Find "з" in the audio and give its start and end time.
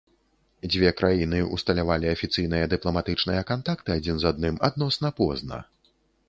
4.25-4.31